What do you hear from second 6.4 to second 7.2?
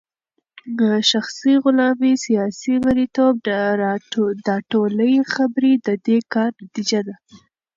نتيجه ده